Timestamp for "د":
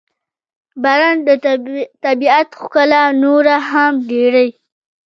1.27-1.29